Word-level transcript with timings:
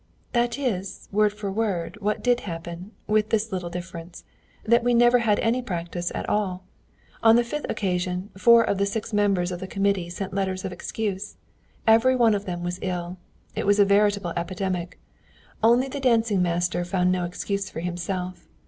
"That 0.33 0.57
is, 0.57 1.07
word 1.11 1.31
for 1.31 1.51
word, 1.51 1.95
what 2.01 2.23
did 2.23 2.39
happen, 2.39 2.89
with 3.05 3.29
this 3.29 3.51
little 3.51 3.69
difference, 3.69 4.23
that 4.65 4.83
we 4.83 4.95
never 4.95 5.19
had 5.19 5.37
any 5.41 5.61
practice 5.61 6.11
at 6.15 6.27
all. 6.27 6.63
On 7.21 7.35
the 7.35 7.43
fifth 7.43 7.67
occasion, 7.69 8.31
four 8.35 8.63
of 8.63 8.79
the 8.79 8.87
six 8.87 9.13
members 9.13 9.51
of 9.51 9.59
the 9.59 9.67
committee 9.67 10.09
sent 10.09 10.33
letters 10.33 10.65
of 10.65 10.71
excuse. 10.71 11.37
Every 11.85 12.15
one 12.15 12.33
of 12.33 12.45
them 12.45 12.63
was 12.63 12.79
ill. 12.81 13.17
It 13.53 13.67
was 13.67 13.77
a 13.77 13.85
veritable 13.85 14.33
epidemic. 14.35 14.97
Only 15.61 15.87
the 15.87 15.99
dancing 15.99 16.41
master 16.41 16.83
found 16.83 17.11
no 17.11 17.23
excuse 17.23 17.69
for 17.69 17.81
himself. 17.81 18.47